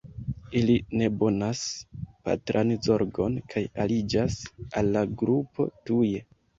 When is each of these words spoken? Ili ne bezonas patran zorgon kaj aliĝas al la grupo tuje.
Ili 0.61 0.77
ne 1.01 1.09
bezonas 1.23 1.61
patran 2.29 2.73
zorgon 2.89 3.39
kaj 3.55 3.67
aliĝas 3.87 4.43
al 4.63 4.95
la 4.99 5.09
grupo 5.25 5.73
tuje. 5.89 6.29